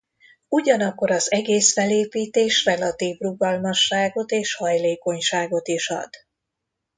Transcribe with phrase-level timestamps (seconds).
[0.47, 6.09] Ugyanakkor az egész felépítés relatív rugalmasságot és hajlékonyságot is ad.